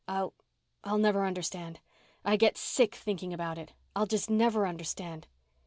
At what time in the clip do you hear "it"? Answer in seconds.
3.59-3.73